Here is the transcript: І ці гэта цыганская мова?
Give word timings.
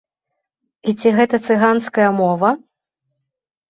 І 0.89 0.95
ці 0.99 1.13
гэта 1.19 1.43
цыганская 1.51 2.09
мова? 2.25 2.49